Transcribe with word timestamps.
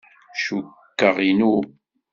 Cukkeɣ 0.43 1.15
inu. 1.29 1.55